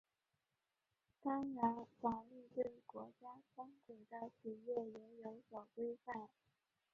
[1.21, 6.27] 当然法律对国家参股的企业也有所规范。